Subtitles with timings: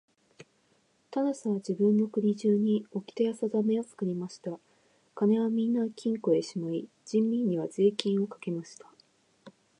[1.11, 4.59] タラスは自分の国中におきてやさだめを作りました。
[5.13, 8.87] 金はみんな金庫へしまい、人民には税金をかけました。